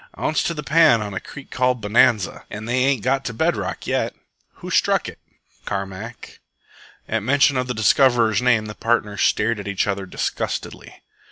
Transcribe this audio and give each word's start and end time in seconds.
"Ounce 0.17 0.41
to 0.41 0.55
the 0.55 0.63
pan 0.63 0.99
on 0.99 1.13
a 1.13 1.19
creek 1.19 1.51
called 1.51 1.79
Bonanza, 1.79 2.43
an' 2.49 2.65
they 2.65 2.85
ain't 2.85 3.03
got 3.03 3.23
to 3.25 3.35
bed 3.35 3.55
rock 3.55 3.85
yet." 3.85 4.15
"Who 4.53 4.71
struck 4.71 5.07
it?" 5.07 5.19
"Carmack." 5.65 6.39
At 7.07 7.21
mention 7.21 7.55
of 7.55 7.67
the 7.67 7.75
discoverer's 7.75 8.41
name 8.41 8.65
the 8.65 8.73
partners 8.73 9.21
stared 9.21 9.59
at 9.59 9.67
each 9.67 9.85
other 9.85 10.07
disgustedly. 10.07 11.03